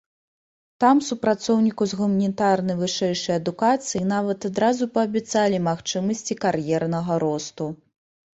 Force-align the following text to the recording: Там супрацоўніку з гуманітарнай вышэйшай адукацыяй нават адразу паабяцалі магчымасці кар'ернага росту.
Там 0.83 1.01
супрацоўніку 1.07 1.83
з 1.91 1.97
гуманітарнай 1.99 2.77
вышэйшай 2.79 3.35
адукацыяй 3.41 4.07
нават 4.15 4.39
адразу 4.51 4.89
паабяцалі 4.97 5.61
магчымасці 5.69 6.41
кар'ернага 6.43 7.13
росту. 7.27 7.71